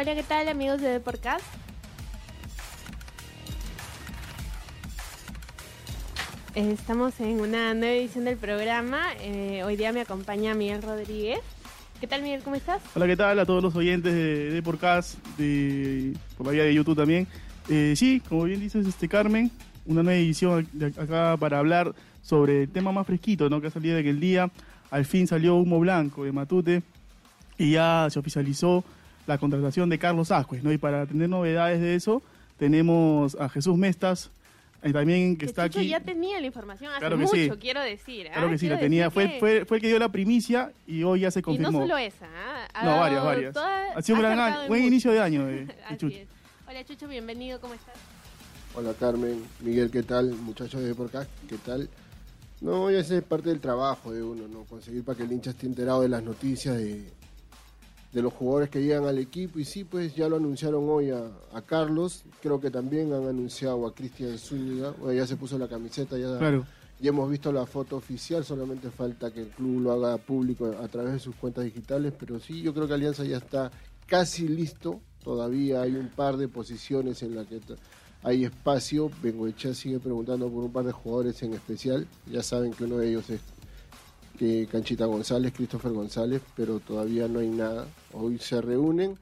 [0.00, 1.44] Hola, ¿qué tal amigos de Deporcast?
[6.54, 9.00] Estamos en una nueva edición del programa.
[9.20, 11.40] Eh, hoy día me acompaña Miguel Rodríguez.
[12.00, 12.44] ¿Qué tal Miguel?
[12.44, 12.80] ¿Cómo estás?
[12.94, 16.74] Hola, ¿qué tal a todos los oyentes de, de Podcast, de, por la vía de
[16.74, 17.26] YouTube también?
[17.68, 19.50] Eh, sí, como bien dices, este Carmen,
[19.84, 23.60] una nueva edición de acá para hablar sobre el tema más fresquito, ¿no?
[23.60, 24.48] Que ha salido en el día.
[24.92, 26.82] Al fin salió humo blanco de Matute
[27.58, 28.84] y ya se oficializó
[29.28, 30.72] la contratación de Carlos Ascuez, ¿no?
[30.72, 32.22] Y para tener novedades de eso,
[32.58, 34.30] tenemos a Jesús Mestas,
[34.82, 35.88] eh, también que, Que está Chucho aquí.
[35.88, 37.50] ya tenía la información hace Claro que mucho, sí.
[37.60, 38.28] quiero decir.
[38.28, 38.32] ¿ah?
[38.34, 39.10] Claro que sí, Quiero la tenía.
[39.10, 41.46] Fue, que- fue, fue el que dio la primicia y hoy ya se Y no
[41.46, 41.80] confirmó.
[41.80, 42.68] solo esa, ¿ah?
[42.74, 43.54] Ha No, varias, varias.
[43.54, 44.88] toda- Ha sido un gran año, en buen mucho.
[44.88, 46.16] inicio de año de, de Así Chucho.
[46.16, 46.28] es.
[46.68, 47.94] Hola Chucho, bienvenido, ¿cómo estás?
[48.74, 50.30] Hola Carmen, Miguel, ¿qué tal?
[50.30, 51.88] Muchachos de por acá, ¿qué tal?
[52.60, 54.64] No, ya es parte del trabajo de uno, ¿no?
[54.64, 57.04] Conseguir para que el hincha esté enterado de las noticias de,
[58.18, 59.58] de los jugadores que llegan al equipo.
[59.58, 63.86] Y sí, pues ya lo anunciaron hoy a, a Carlos, creo que también han anunciado
[63.86, 66.66] a Cristian Zúñiga, bueno, ya se puso la camiseta, ya, Claro.
[67.00, 70.88] ya hemos visto la foto oficial, solamente falta que el club lo haga público a
[70.88, 73.70] través de sus cuentas digitales, pero sí, yo creo que Alianza ya está
[74.06, 77.60] casi listo, todavía hay un par de posiciones en las que
[78.24, 82.84] hay espacio, Bengoechea sigue preguntando por un par de jugadores en especial, ya saben que
[82.84, 83.40] uno de ellos es
[84.38, 89.16] que Canchita González, Christopher González, pero todavía no hay nada, hoy se reúnen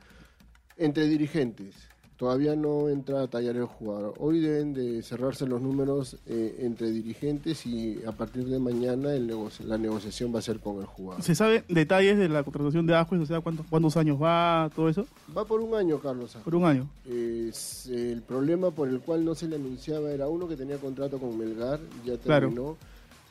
[0.76, 1.74] entre dirigentes.
[2.18, 4.14] Todavía no entra a tallar el jugador.
[4.18, 9.26] Hoy deben de cerrarse los números eh, entre dirigentes y a partir de mañana el
[9.26, 11.22] negocio- la negociación va a ser con el jugador.
[11.22, 13.20] ¿Se sabe detalles de la contratación de Ascuez?
[13.20, 15.06] O sea, ¿cuántos, cuántos años va, todo eso?
[15.36, 16.34] Va por un año, Carlos.
[16.36, 16.42] Aja.
[16.42, 16.88] Por un año.
[17.06, 21.18] Es, el problema por el cual no se le anunciaba era uno que tenía contrato
[21.18, 22.76] con Melgar, ya Claro.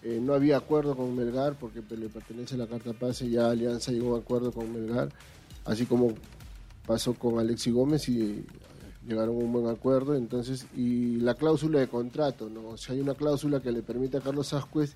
[0.08, 3.92] Eh, no había acuerdo con Melgar porque pe- le pertenece la carta pase, ya Alianza
[3.92, 5.10] llegó a acuerdo con Melgar,
[5.66, 6.14] así como
[6.86, 8.44] pasó con Alexi Gómez y eh,
[9.08, 12.68] llegaron a un buen acuerdo, entonces, y la cláusula de contrato, ¿no?
[12.70, 14.94] O sea, hay una cláusula que le permite a Carlos Ascuez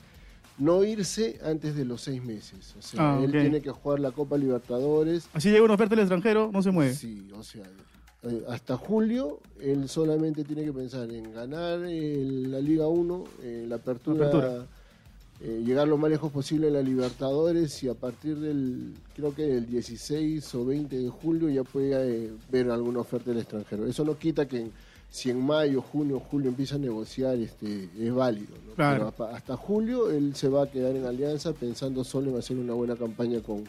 [0.60, 2.76] no irse antes de los seis meses.
[2.78, 6.04] O sea, Ah, él tiene que jugar la Copa Libertadores, Así llega una oferta del
[6.04, 6.94] extranjero, no se mueve.
[6.94, 7.64] Sí, o sea,
[8.24, 13.66] eh, hasta julio él solamente tiene que pensar en ganar el- la Liga 1, eh,
[13.68, 14.66] la apertura, Apertura.
[15.42, 19.44] Eh, llegar lo más lejos posible en la Libertadores y a partir del, creo que
[19.44, 23.86] del 16 o 20 de julio ya puede eh, ver alguna oferta del extranjero.
[23.88, 24.72] Eso no quita que en-
[25.12, 28.54] si en mayo, junio, julio empieza a negociar, este, es válido.
[28.68, 28.74] ¿no?
[28.76, 28.98] Claro.
[28.98, 32.58] Pero hasta- hasta julio él se va a quedar en Alianza pensando solo en hacer
[32.58, 33.64] una buena campaña con,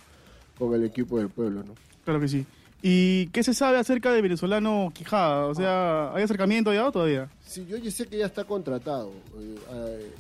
[0.59, 1.63] con el equipo del pueblo.
[1.63, 1.75] ¿no?
[2.05, 2.45] Claro que sí.
[2.83, 5.47] ¿Y qué se sabe acerca del venezolano Quijada?
[5.47, 7.31] O sea, ¿hay acercamiento ya o todavía?
[7.47, 9.13] Sí, yo ya sé que ya está contratado.
[9.39, 10.11] Eh,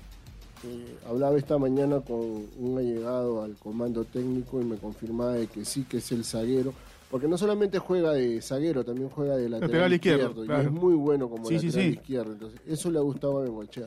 [0.64, 2.20] eh, hablaba esta mañana con
[2.58, 6.72] un allegado al comando técnico y me confirmaba de que sí, que es el zaguero.
[7.10, 10.44] Porque no solamente juega de zaguero, también juega de lateral, Lateral izquierdo, izquierdo.
[10.46, 10.62] claro.
[10.62, 11.98] Y es muy bueno como Sí, sí, lateral sí.
[11.98, 12.32] izquierdo.
[12.32, 13.86] Entonces, eso le ha gustado a Bengochea.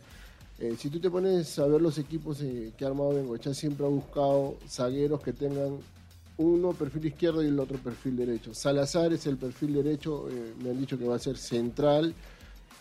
[0.59, 3.85] Eh, si tú te pones a ver los equipos eh, que ha armado Bengochea, siempre
[3.85, 5.77] ha buscado zagueros que tengan
[6.37, 8.53] uno perfil izquierdo y el otro perfil derecho.
[8.53, 12.13] Salazar es el perfil derecho, eh, me han dicho que va a ser central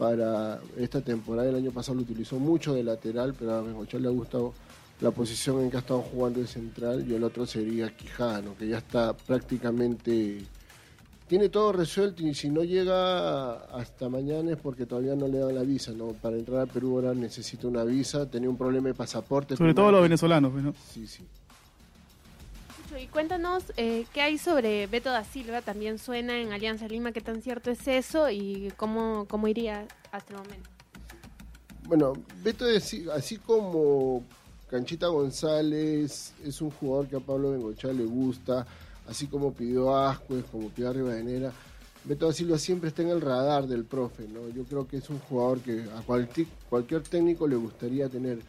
[0.03, 1.49] para esta temporada.
[1.49, 4.53] El año pasado lo utilizó mucho de lateral, pero a Bengochea le ha gustado
[5.01, 8.67] la posición en que ha estado jugando de central y el otro sería Quijano, que
[8.67, 10.45] ya está prácticamente...
[11.29, 15.55] Tiene todo resuelto y si no llega hasta mañana es porque todavía no le dan
[15.55, 16.09] la visa, ¿no?
[16.09, 19.57] Para entrar a Perú ahora necesita una visa, tenía un problema de pasaporte.
[19.57, 20.75] Sobre todo los venezolanos, pues, ¿no?
[20.93, 21.25] Sí, sí.
[23.01, 27.21] Y cuéntanos eh, qué hay sobre Beto da Silva, también suena en Alianza Lima, qué
[27.21, 30.69] tan cierto es eso y cómo, cómo iría hasta el momento.
[31.87, 32.13] Bueno,
[32.45, 34.23] Beto, es- así como
[34.71, 38.67] Canchita González es un jugador que a Pablo Bengochea le gusta,
[39.09, 41.53] así como pidió Ascuez, como pidió a Rivadenera,
[42.05, 44.49] Beto da Silva siempre está en el radar del profe, ¿no?
[44.51, 48.41] Yo creo que es un jugador que a cualquier, cualquier técnico le gustaría tener.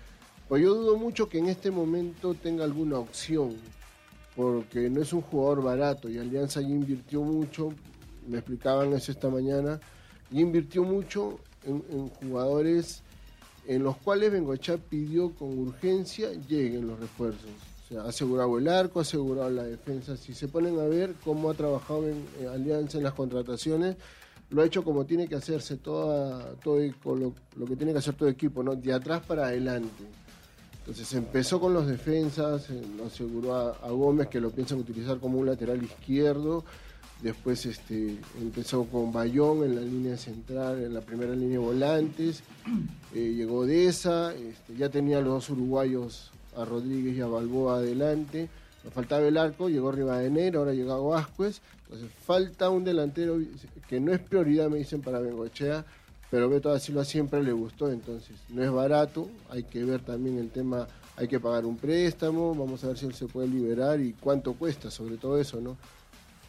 [0.49, 3.55] Pues yo dudo mucho que en este momento tenga alguna opción,
[4.35, 7.73] porque no es un jugador barato y Alianza ya invirtió mucho,
[8.27, 9.79] me explicaban eso esta mañana,
[10.31, 13.03] y invirtió mucho en, jugadores
[13.67, 17.49] en los cuales Bengochea pidió con urgencia lleguen los refuerzos.
[17.85, 20.17] O sea, asegurado el arco, asegurado la defensa.
[20.17, 23.95] Si se ponen a ver cómo ha trabajado en, Alianza en las contrataciones,
[24.49, 26.79] lo ha hecho como tiene que hacerse toda, todo
[27.15, 28.75] lo, lo que tiene que hacer todo equipo, ¿no?
[28.75, 30.03] De atrás para adelante.
[30.85, 35.45] Entonces empezó con los defensas, eh, aseguró a, Gómez que lo piensan utilizar como un
[35.45, 36.65] lateral izquierdo.
[37.21, 42.43] Después este, empezó con Bayón en la línea central, en la primera línea de volantes.
[43.13, 48.49] Eh, llegó Deza, este, ya tenía los dos uruguayos, a Rodríguez y a Balboa adelante.
[48.83, 51.61] Nos faltaba el arco, llegó Rivadeneira, ahora llegó Vázquez.
[51.83, 53.39] Entonces falta un delantero
[53.87, 55.85] que no es prioridad, me dicen, para Bengochea,
[56.33, 60.39] pero Beto da Silva siempre le gustó, entonces no es barato, hay que ver también
[60.39, 63.99] el tema, hay que pagar un préstamo, vamos a ver si él se puede liberar
[64.01, 65.77] y cuánto cuesta, sobre todo eso, ¿no?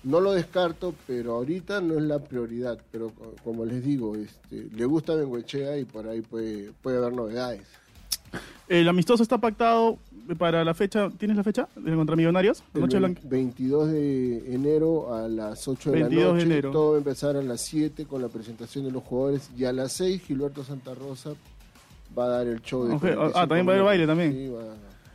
[0.02, 4.70] No lo descarto, pero ahorita no es la prioridad, pero co- como les digo, este,
[4.74, 7.66] le gusta Bengoechea y por ahí puede, puede haber novedades.
[8.68, 9.98] El amistoso está pactado
[10.38, 11.10] para la fecha.
[11.18, 11.68] ¿Tienes la fecha?
[11.76, 12.62] ¿De contra Millonarios?
[12.74, 13.20] El noche blanca.
[13.24, 16.46] 22 de enero a las 8 de 22 la de noche.
[16.46, 16.70] enero.
[16.70, 19.50] Todo va a empezar a las 7 con la presentación de los jugadores.
[19.56, 21.30] Y a las 6 Gilberto Santa Rosa
[22.16, 24.32] va a dar el show de Ok, 45 ah, también va a haber baile también.
[24.32, 24.74] Sí, va-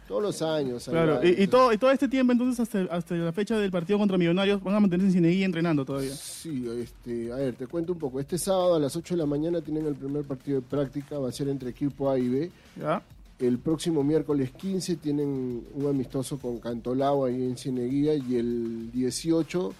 [0.09, 0.83] todos los años.
[0.89, 1.19] Claro.
[1.23, 4.61] Y, todo, y todo este tiempo, entonces, hasta, hasta la fecha del partido contra Millonarios,
[4.63, 6.15] van a mantenerse en Cineguía entrenando todavía.
[6.15, 8.19] Sí, este, a ver, te cuento un poco.
[8.19, 11.29] Este sábado a las 8 de la mañana tienen el primer partido de práctica, va
[11.29, 12.51] a ser entre equipo A y B.
[12.81, 13.03] ¿Ya?
[13.39, 19.73] El próximo miércoles 15 tienen un amistoso con Cantolao ahí en Cieneguía y el 18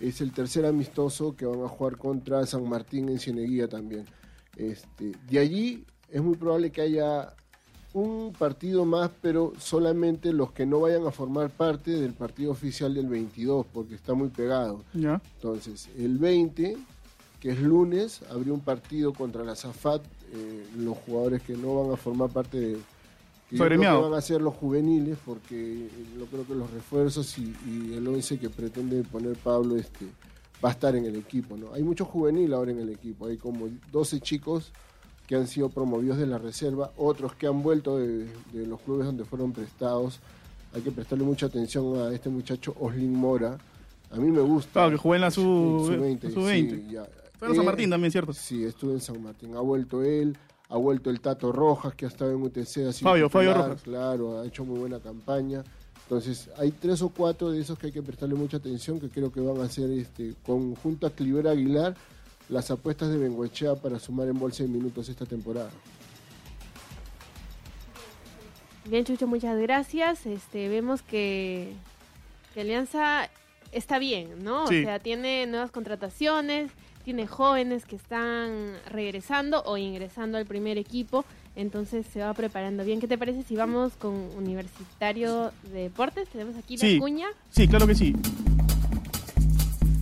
[0.00, 4.06] es el tercer amistoso que van a jugar contra San Martín en Cieneguía también.
[4.56, 7.34] Este, de allí es muy probable que haya
[7.94, 12.94] un partido más, pero solamente los que no vayan a formar parte del partido oficial
[12.94, 14.84] del 22, porque está muy pegado.
[14.94, 15.20] ¿Ya?
[15.36, 16.78] Entonces, el 20,
[17.40, 21.92] que es lunes, habría un partido contra la Zafat, eh, los jugadores que no van
[21.92, 22.78] a formar parte de...
[23.60, 24.02] Agremiado.
[24.10, 25.88] van a ser los juveniles, porque
[26.18, 30.06] yo creo que los refuerzos y, y el 11 que pretende poner Pablo este
[30.64, 31.56] va a estar en el equipo.
[31.56, 31.72] ¿no?
[31.74, 34.72] Hay mucho juvenil ahora en el equipo, hay como 12 chicos
[35.26, 39.06] que han sido promovidos de la reserva, otros que han vuelto de, de los clubes
[39.06, 40.20] donde fueron prestados.
[40.74, 43.58] Hay que prestarle mucha atención a este muchacho Oslin Mora.
[44.10, 44.72] A mí me gusta.
[44.72, 46.70] Claro, que juega en la sub- Sub-20, sub-20.
[46.70, 47.06] sí, ya.
[47.38, 48.32] Fue en San Martín también, ¿cierto?
[48.32, 49.54] Sí, estuve en San Martín.
[49.56, 50.36] Ha vuelto él,
[50.72, 52.58] ha vuelto el Tato Rojas, que ha estado en UTC.
[52.58, 53.82] Ha sido Fabio, Fabio Rojas.
[53.82, 55.62] Claro, ha hecho muy buena campaña.
[56.04, 59.30] Entonces, hay tres o cuatro de esos que hay que prestarle mucha atención, que creo
[59.30, 61.94] que van a ser, este, conjunto a Cliver Aguilar,
[62.48, 65.70] las apuestas de Bengoechea para sumar en bolsa de minutos esta temporada.
[68.86, 70.24] Bien, Chucho, muchas gracias.
[70.24, 71.74] Este, vemos que,
[72.54, 73.28] que Alianza
[73.72, 74.66] está bien, ¿no?
[74.68, 74.80] Sí.
[74.80, 76.72] O sea, tiene nuevas contrataciones,
[77.02, 81.24] tiene jóvenes que están regresando o ingresando al primer equipo,
[81.56, 83.00] entonces se va preparando bien.
[83.00, 86.28] ¿Qué te parece si vamos con Universitario de Deportes?
[86.28, 86.94] Tenemos aquí Sí.
[86.94, 87.26] la cuña.
[87.50, 88.14] Sí, claro que sí.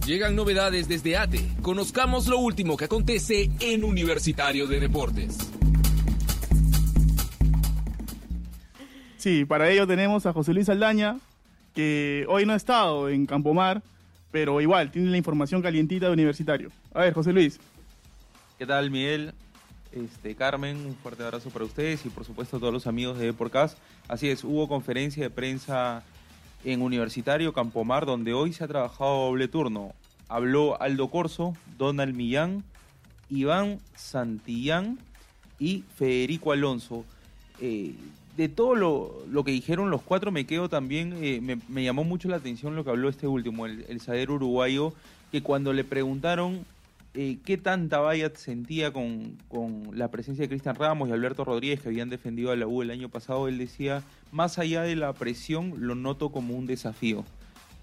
[0.07, 1.41] Llegan novedades desde ATE.
[1.63, 5.39] Conozcamos lo último que acontece en Universitario de Deportes.
[9.17, 11.19] Sí, para ello tenemos a José Luis Aldaña,
[11.75, 13.83] que hoy no ha estado en Campomar,
[14.31, 16.71] pero igual tiene la información calientita de Universitario.
[16.93, 17.59] A ver, José Luis.
[18.59, 19.33] ¿Qué tal, Miguel?
[19.93, 23.27] Este, Carmen, un fuerte abrazo para ustedes y por supuesto a todos los amigos de
[23.27, 23.77] Deporcast.
[24.07, 26.05] Así es, hubo conferencia de prensa
[26.65, 29.95] en Universitario Campomar, donde hoy se ha trabajado doble turno.
[30.29, 32.63] Habló Aldo Corso, Donald Millán,
[33.31, 34.99] Iván Santillán
[35.59, 37.05] y Federico Alonso.
[37.61, 37.95] Eh,
[38.41, 42.27] de todo lo, lo que dijeron los cuatro, me quedo también, eh, me, llamó mucho
[42.31, 44.95] la atención lo que habló este último, el, el zaguero uruguayo,
[45.31, 46.65] que cuando le preguntaron
[47.13, 51.83] eh, qué tanta valla sentía con, con la presencia de Cristian Ramos y Alberto Rodríguez,
[51.83, 55.13] que habían defendido a la U el año pasado, él decía, más allá de la
[55.13, 57.27] presión, lo noto como un desafío.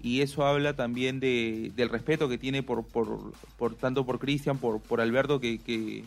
[0.02, 4.58] Y eso habla también de, del respeto que tiene por, por, por tanto por Cristian,
[4.58, 6.02] por, por Alberto, que,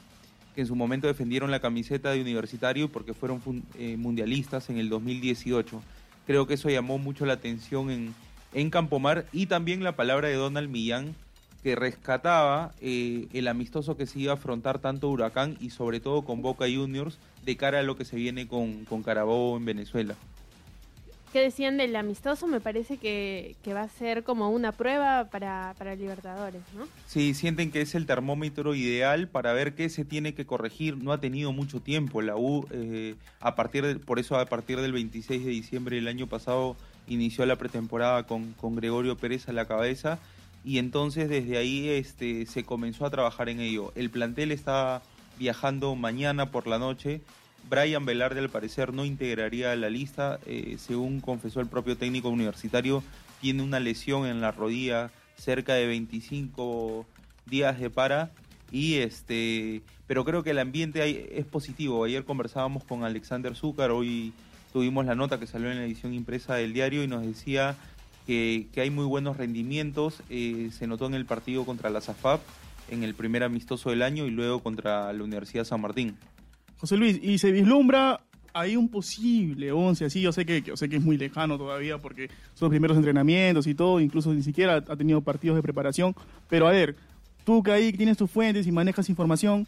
[0.54, 3.42] que en su momento defendieron la camiseta de universitario porque fueron
[3.78, 5.82] eh, mundialistas en el 2018.
[6.26, 8.14] Creo que eso llamó mucho la atención en,
[8.54, 11.16] en Campomar y también la palabra de Donald Millán
[11.64, 16.24] que rescataba eh, el amistoso que se iba a afrontar tanto Huracán y sobre todo
[16.24, 20.16] con Boca Juniors de cara a lo que se viene con, con Carabobo en Venezuela.
[21.34, 22.46] ¿Qué decían del amistoso?
[22.46, 26.86] Me parece que, que va a ser como una prueba para, para Libertadores, ¿no?
[27.08, 30.98] Sí, sienten que es el termómetro ideal para ver qué se tiene que corregir.
[30.98, 34.82] No ha tenido mucho tiempo la U, eh, a partir de- por eso a partir
[34.82, 36.76] del 26 de diciembre del año pasado
[37.08, 40.20] inició la pretemporada con, con Gregorio Pérez a la cabeza
[40.66, 43.94] y entonces desde ahí este, se comenzó a trabajar en ello.
[43.96, 45.02] El plantel está
[45.40, 47.22] viajando mañana por la noche
[47.70, 53.04] Brian Velarde al parecer no integraría la lista, eh, según confesó el propio técnico universitario,
[53.40, 57.06] tiene una lesión en la rodilla, cerca de 25
[57.46, 58.32] días de para
[58.72, 62.04] y este pero creo que el ambiente es positivo.
[62.04, 64.34] Ayer conversábamos con Alexander Zúcar, hoy
[64.74, 67.78] tuvimos la nota que salió en la edición impresa del diario y nos decía
[68.28, 70.22] que, que hay muy buenos rendimientos.
[70.30, 72.42] Eh, se notó en el partido contra la SAFAP,
[72.90, 76.18] en el primer amistoso del año y luego contra la Universidad San Martín.
[76.82, 78.20] José Luis, y se vislumbra
[78.54, 82.00] ahí un posible 11, así yo sé que yo sé que es muy lejano todavía
[82.00, 86.14] porque son los primeros entrenamientos y todo, incluso ni siquiera ha tenido partidos de preparación,
[86.50, 86.96] pero a ver,
[87.46, 89.66] tú que ahí tienes tus fuentes y manejas información,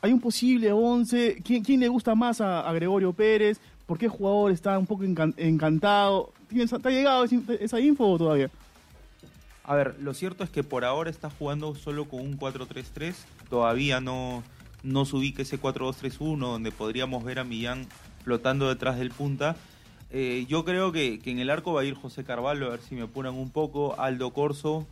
[0.00, 3.60] hay un posible 11, ¿quién, le gusta más a, Gregorio Pérez?
[3.86, 6.32] ¿Por qué jugador está un poco encan- encantado?
[6.48, 7.24] ¿Tienes- ¿Te ha llegado
[7.60, 8.50] esa info todavía?
[9.64, 13.14] A ver, lo cierto es que por ahora está jugando solo con un 4-3-3.
[13.48, 14.42] Todavía no,
[14.82, 17.86] no se ubica ese 4-2-3-1 donde podríamos ver a Millán
[18.24, 19.56] flotando detrás del punta.
[20.10, 22.82] Eh, yo creo que, que en el arco va a ir José Carvalho, a ver
[22.82, 23.98] si me apuran un poco.
[23.98, 24.86] Aldo Corso.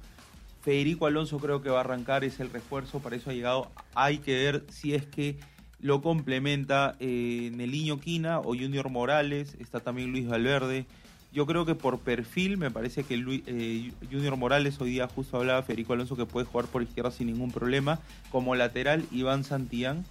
[0.62, 3.70] Federico Alonso creo que va a arrancar, es el refuerzo, para eso ha llegado.
[3.94, 5.38] Hay que ver si es que
[5.80, 9.56] lo complementa eh, Neliño Quina o Junior Morales.
[9.58, 10.86] Está también Luis Valverde.
[11.32, 15.36] Yo creo que por perfil me parece que Luis- eh, Junior Morales, hoy día justo
[15.36, 18.00] hablaba Federico Alonso que puede jugar por izquierda sin ningún problema.
[18.32, 20.04] Como lateral, Iván Santillán.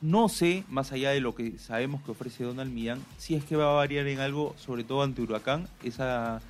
[0.00, 3.56] No sé, más allá de lo que sabemos que ofrece Donald Millán, si es que
[3.56, 6.42] va a variar en algo, sobre todo ante Huracán, esa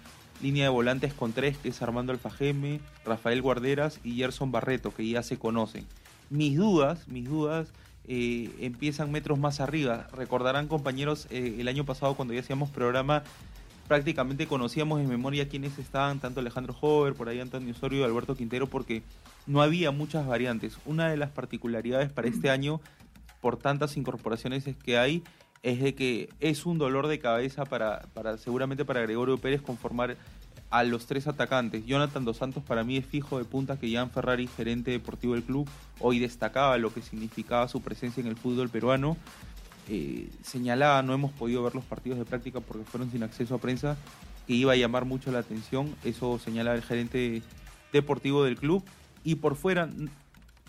[0.43, 5.09] línea de volantes con tres, que es Armando Alfajeme, Rafael Guarderas y Gerson Barreto, que
[5.09, 5.87] ya se conocen.
[6.29, 7.69] Mis dudas, mis dudas
[8.09, 10.09] eh, empiezan metros más arriba.
[10.13, 13.23] Recordarán compañeros, eh, el año pasado cuando ya hacíamos programa,
[13.87, 18.35] prácticamente conocíamos en memoria quiénes estaban, tanto Alejandro Hover, por ahí Antonio Osorio y Alberto
[18.35, 19.03] Quintero, porque
[19.47, 20.79] no había muchas variantes.
[20.85, 22.81] Una de las particularidades para este año,
[23.41, 25.23] por tantas incorporaciones es que hay,
[25.63, 30.17] es de que es un dolor de cabeza para, para seguramente para Gregorio Pérez conformar
[30.71, 31.87] a los tres atacantes.
[31.87, 35.45] Jonathan Dos Santos para mí es fijo de punta que Jan Ferrari, gerente deportivo del
[35.45, 35.69] club,
[36.01, 39.17] hoy destacaba lo que significaba su presencia en el fútbol peruano.
[39.89, 43.59] Eh, señalaba, no hemos podido ver los partidos de práctica porque fueron sin acceso a
[43.59, 43.97] prensa,
[44.47, 45.95] que iba a llamar mucho la atención.
[46.05, 47.43] Eso señala el gerente
[47.93, 48.85] deportivo del club.
[49.25, 49.89] Y por fuera,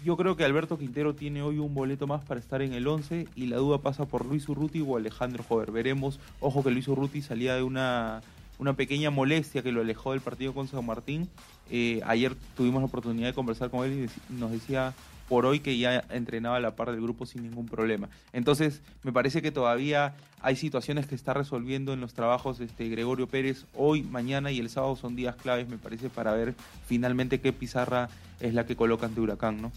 [0.04, 3.28] yo creo que Alberto Quintero tiene hoy un boleto más para estar en el 11
[3.36, 5.72] y la duda pasa por Luis Urruti o Alejandro Jover.
[5.72, 8.22] Veremos, ojo que Luis Urruti salía de una,
[8.60, 11.30] una pequeña molestia que lo alejó del partido con San Martín.
[11.70, 14.94] Eh, ayer tuvimos la oportunidad de conversar con él y nos decía
[15.27, 18.10] por hoy que ya entrenaba a la par del grupo sin ningún problema.
[18.34, 23.27] Entonces, me parece que todavía hay situaciones que está resolviendo en los trabajos este Gregorio
[23.27, 23.65] Pérez.
[23.75, 26.55] Hoy, mañana y el sábado son días claves, me parece, para ver
[26.86, 29.72] finalmente qué pizarra es la que colocan de Huracán, ¿no?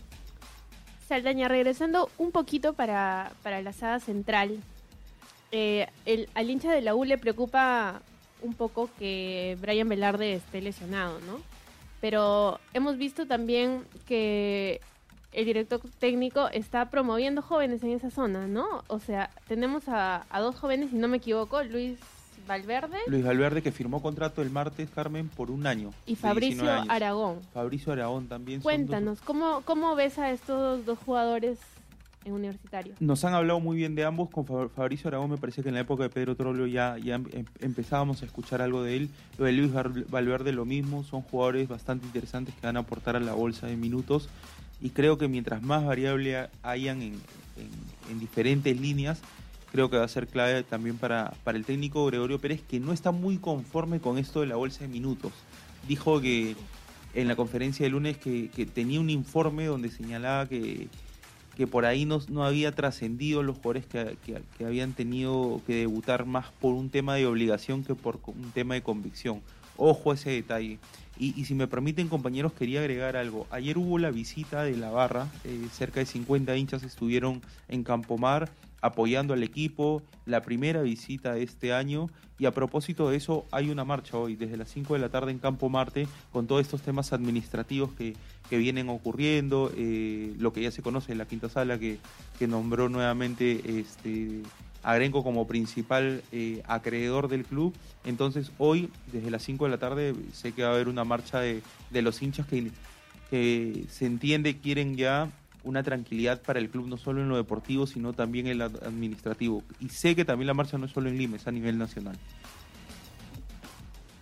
[1.08, 4.58] Saldaña, regresando un poquito para, para la saga central.
[5.52, 8.02] eh, el, al hincha de la U le preocupa
[8.42, 11.40] un poco que Brian Velarde esté lesionado, ¿no?
[12.00, 14.80] Pero hemos visto también que
[15.32, 18.82] el director técnico está promoviendo jóvenes en esa zona, ¿no?
[18.88, 21.98] O sea, tenemos a, a dos jóvenes, si no me equivoco, Luis
[22.48, 25.90] Valverde Luis Valverde que firmó contrato el martes, Carmen, por un año.
[26.06, 26.90] y Fabricio 19 años.
[26.90, 27.38] Aragón.
[27.54, 28.58] Fabricio Aragón también.
[28.58, 31.58] dos- Cuéntanos, ¿cómo, ¿cómo ves a estos dos jugadores
[32.24, 32.94] en universitario?
[32.98, 34.30] Nos han hablado muy bien de ambos.
[34.30, 37.14] Con Fa- Fabricio Aragón me parece que en la época de Pedro Trollio ya, ya
[37.16, 39.10] em- em- empezábamos a escuchar algo de él.
[39.38, 41.04] Lo de Luis Val- Valverde lo mismo.
[41.04, 44.28] Son jugadores bastante interesantes que van a aportar a la bolsa de minutos.
[44.82, 49.20] Y creo que mientras más variable ha- hayan en, en- en diferentes líneas,
[49.72, 53.10] creo que va a ser clave también para, el técnico Gregorio Pérez, que no está
[53.12, 55.32] muy conforme con esto de la bolsa de minutos.
[55.86, 56.56] Dijo que
[57.14, 60.88] en la conferencia de lunes que, tenía un informe donde señalaba que,
[61.56, 65.74] que por ahí no, no había trascendido los jugadores que, que- que habían tenido que
[65.74, 69.40] debutar más por un tema de obligación que por un tema de convicción.
[69.76, 70.78] Ojo a ese detalle.
[71.22, 73.46] Y, si me permiten, compañeros, quería agregar algo.
[73.50, 78.48] Ayer hubo la visita de la barra, eh, cerca de 50 hinchas estuvieron en Campomar
[78.80, 82.08] apoyando al equipo, la primera visita de este año.
[82.38, 85.30] Y a propósito de eso, hay una marcha hoy, desde las 5 de la tarde
[85.30, 88.16] en Campo Marte, con todos estos temas administrativos que,
[88.48, 91.98] que vienen ocurriendo, eh, lo que ya se conoce en la quinta sala, que,
[92.38, 94.40] que nombró nuevamente este,
[94.82, 97.74] a como principal eh, acreedor del club.
[98.04, 101.40] Entonces, hoy, desde las 5 de la tarde, sé que va a haber una marcha
[101.40, 102.70] de, de los hinchas que,
[103.28, 105.30] que se entiende quieren ya
[105.62, 109.62] una tranquilidad para el club, no solo en lo deportivo, sino también en lo administrativo.
[109.80, 112.16] Y sé que también la marcha no es solo en Lima, es a nivel nacional.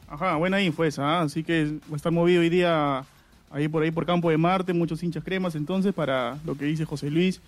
[0.08, 1.22] Ajá, buena info esa, ¿ah?
[1.22, 3.04] así que va a estar movido hoy día
[3.50, 6.84] ahí por ahí por Campo de Marte, muchos hinchas cremas, entonces para lo que dice
[6.84, 7.40] José Luis.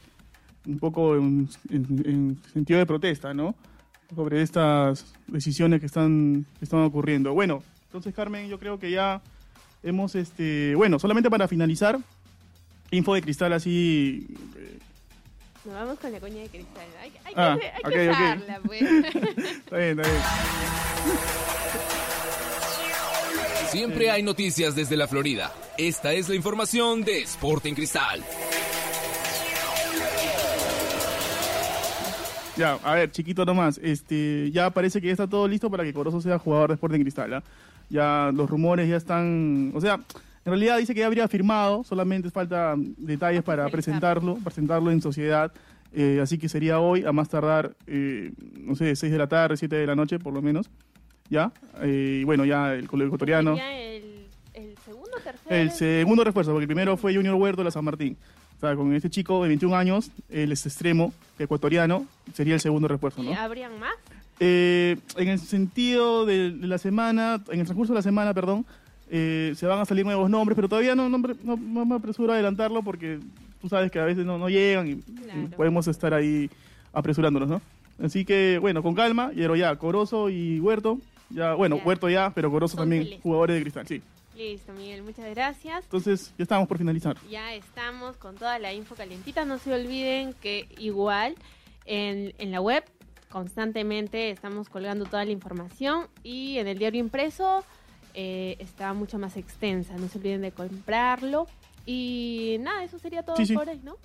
[0.67, 3.55] Un poco en, en- en sentido de protesta, ¿no?
[4.15, 7.33] Sobre estas decisiones que están, que están ocurriendo.
[7.33, 9.23] Bueno, entonces Carmen, yo creo que ya
[9.83, 11.99] hemos, este, bueno, solamente para finalizar,
[12.91, 14.27] info de cristal así,
[14.57, 14.79] eh,
[15.65, 16.87] Nos vamos con la coña de cristal.
[17.01, 18.15] Hay, hay Ah, que, hay ok, que ok.
[18.17, 18.83] usarla, pues.
[18.83, 20.23] está bien, está bien.
[23.71, 25.53] Siempre hay noticias desde la Florida.
[25.79, 28.25] Esta es la información de Sporting Cristal.
[32.57, 33.79] Ya, a ver, chiquito nomás.
[33.83, 37.01] Este, ya parece que ya está todo listo para que Corozo sea jugador de Sporting
[37.01, 37.35] Cristal.
[37.35, 37.43] ¿ah?
[37.89, 39.73] Ya los rumores ya están.
[39.75, 44.91] O sea, en realidad dice que ya habría firmado, solamente falta detalles para presentarlo, presentarlo
[44.91, 45.53] en sociedad.
[45.93, 49.57] Eh, así que sería hoy, a más tardar, eh, no sé, 6 de la tarde,
[49.57, 50.71] 7 de la noche por lo menos.
[51.29, 51.53] Ya.
[51.83, 53.57] Eh, y bueno, ya el colegio ecuatoriano.
[53.57, 55.55] Sería el, el segundo o tercero.
[55.55, 58.17] El segundo refuerzo, porque el primero fue Junior Huerto de la San Martín.
[58.61, 62.89] O sea, con este chico de 21 años, él es extremo, ecuatoriano, sería el segundo
[62.89, 63.31] refuerzo, ¿no?
[63.31, 63.95] ¿Y ¿Habrían más?
[64.39, 68.67] Eh, en el sentido de, la semana, en el transcurso de la semana, perdón,
[69.11, 72.33] eh, se van a salir nuevos nombres, pero todavía no, no, no- no me apresuro
[72.33, 73.19] a adelantarlo porque
[73.63, 74.95] tú sabes que a veces no, no llegan y,
[75.57, 76.51] podemos estar ahí
[76.93, 77.63] apresurándonos, ¿no?
[78.05, 80.99] Así que, bueno, con calma, pero ya, Corozo y Huerto,
[81.31, 81.85] ya, bueno, Ya.
[81.85, 84.03] Huerto ya, pero Corozo Son también, jugadores de cristal, sí.
[84.41, 85.85] Listo, Miguel, muchas gracias.
[85.85, 87.15] Entonces, ya estamos por finalizar.
[87.29, 89.45] Ya estamos con toda la info calientita.
[89.45, 91.35] No se olviden que igual
[91.85, 92.83] en, en la web
[93.29, 97.65] constantemente estamos colgando toda la información y en el diario impreso
[98.15, 99.95] eh, está mucho más extensa.
[99.99, 101.47] No se olviden de comprarlo.
[101.85, 103.55] Y nada, eso sería todo Sí, sí.
[103.55, 103.97] por hoy, ¿no?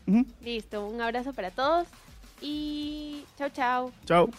[0.41, 1.87] Listo, un abrazo para todos
[2.41, 3.91] y chao, chao.
[4.05, 4.29] Chao.